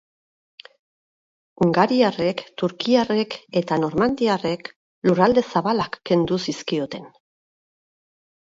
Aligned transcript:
Hungariarrek, 1.65 2.41
turkiarrek 2.61 3.37
eta 3.63 3.79
normandiarrek 3.85 4.73
lurralde 5.11 5.45
zabalak 5.55 6.01
kendu 6.13 6.43
zizkioten. 6.49 7.09